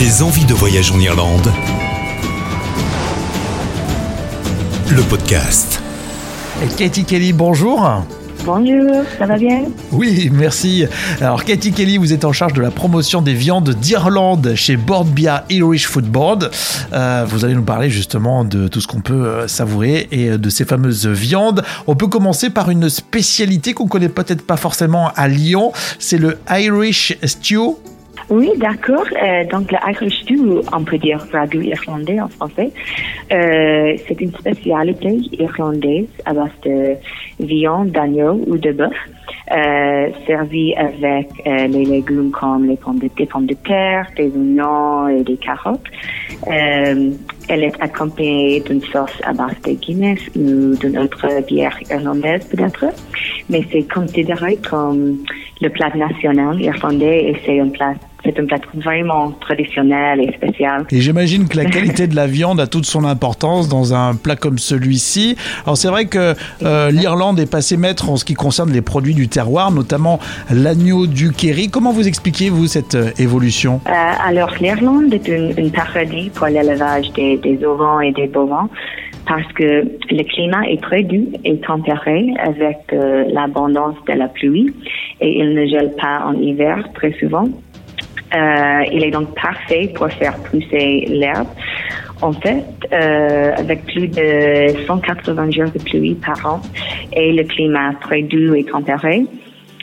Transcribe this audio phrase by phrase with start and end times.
[0.00, 1.52] Des envies de voyage en Irlande.
[4.88, 5.82] Le podcast.
[6.64, 7.86] Et Katie Kelly, bonjour.
[8.46, 9.64] Bonjour, ça va bien?
[9.92, 10.86] Oui, merci.
[11.20, 15.44] Alors, Katie Kelly, vous êtes en charge de la promotion des viandes d'Irlande chez Boardbia
[15.50, 16.50] Irish Food Board.
[16.94, 20.48] Euh, vous allez nous parler justement de tout ce qu'on peut euh, savourer et de
[20.48, 21.62] ces fameuses viandes.
[21.86, 25.72] On peut commencer par une spécialité qu'on connaît peut-être pas forcément à Lyon.
[25.98, 27.76] C'est le Irish Stew.
[28.30, 29.06] Oui, d'accord.
[29.20, 32.70] Euh, donc, le stew, on peut dire ragoût irlandais en français.
[33.32, 36.94] Euh, c'est une spécialité irlandaise à base de
[37.40, 38.94] viande, d'agneau ou de bœuf,
[39.52, 44.28] euh, servie avec euh, les légumes comme les pommes de, des pommes de terre, des
[44.28, 45.80] oignons et des carottes.
[46.46, 47.10] Euh,
[47.48, 52.84] elle est accompagnée d'une sauce à base de Guinness ou d'une autre bière irlandaise peut-être.
[53.48, 55.18] Mais c'est considéré comme
[55.60, 60.84] le plat national irlandais et c'est un plat c'est un plat vraiment traditionnel et spécial.
[60.90, 64.36] Et j'imagine que la qualité de la viande a toute son importance dans un plat
[64.36, 65.36] comme celui-ci.
[65.64, 66.34] Alors c'est vrai que
[66.90, 70.18] l'Irlande est passée maître en ce qui concerne les produits du terroir, notamment
[70.50, 71.68] l'agneau du Kerry.
[71.68, 73.80] Comment vous expliquez-vous cette euh, évolution?
[73.86, 73.90] Euh,
[74.24, 78.68] alors l'Irlande est une, paradis pour l'élevage des, des ovins et des bovins
[79.26, 84.74] parce que le climat est très doux et tempéré avec euh, l'abondance de la pluie
[85.20, 87.48] et il ne gèle pas en hiver très souvent.
[88.32, 91.48] Il est donc parfait pour faire pousser l'herbe.
[92.22, 96.60] En fait, euh, avec plus de 180 jours de pluie par an
[97.14, 99.24] et le climat très doux et tempéré,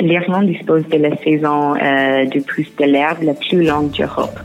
[0.00, 4.38] l'Irlande dispose de la saison euh, de pousse de l'herbe la plus longue d'Europe.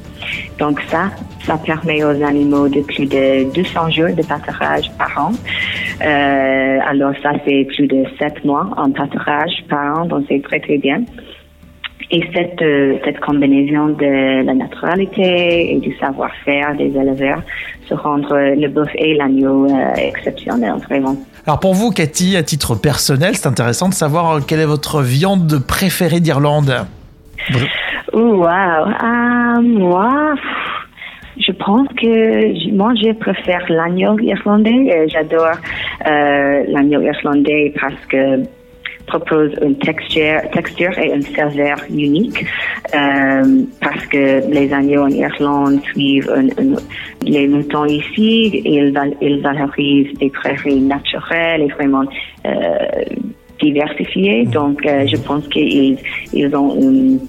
[0.58, 1.11] Donc ça,
[1.44, 5.31] ça permet aux animaux de plus de 200 jours de pâturage par an.
[6.03, 10.59] Euh, alors ça, c'est plus de 7 mois en pâturage par an, donc c'est très
[10.59, 11.03] très bien.
[12.11, 17.41] Et cette, euh, cette combinaison de la naturalité et du savoir-faire des éleveurs
[17.87, 21.15] se rendre le bœuf et l'agneau euh, exceptionnels, vraiment.
[21.45, 25.01] Alors pour vous, Cathy, à titre personnel, c'est intéressant de savoir euh, quelle est votre
[25.01, 26.85] viande préférée d'Irlande?
[28.13, 28.47] Oh, wow.
[28.47, 30.35] Euh, moi,
[31.38, 34.89] je pense que moi, je préfère l'agneau irlandais.
[34.91, 35.57] Euh, J'adore
[36.07, 38.41] euh, l'agneau irlandais parce que
[39.07, 42.45] propose une texture, texture et une saveur unique
[42.93, 46.77] euh, parce que les agneaux en Irlande suivent un- un-
[47.23, 52.03] les moutons ici, ils, ils valorisent des prairies naturelles et vraiment
[52.45, 52.51] euh,
[53.61, 54.45] diversifiées.
[54.45, 55.97] Donc, euh, je pense qu'ils
[56.33, 57.19] ils ont une,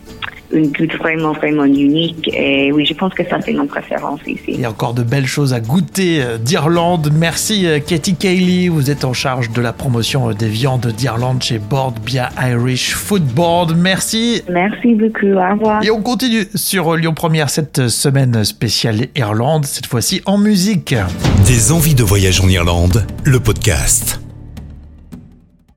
[0.52, 2.28] une goût vraiment, vraiment unique.
[2.32, 4.44] Et oui, je pense que ça, c'est mon préférence ici.
[4.48, 7.10] Il y a encore de belles choses à goûter euh, d'Irlande.
[7.12, 11.42] Merci euh, Katie Cayley, vous êtes en charge de la promotion euh, des viandes d'Irlande
[11.42, 13.76] chez Board Bia Irish Food Board.
[13.76, 14.42] Merci.
[14.50, 15.26] Merci beaucoup.
[15.26, 15.82] Au revoir.
[15.84, 20.94] Et on continue sur Lyon Première cette semaine spéciale Irlande, cette fois-ci en musique.
[21.46, 23.04] Des envies de voyage en Irlande.
[23.24, 24.25] Le podcast.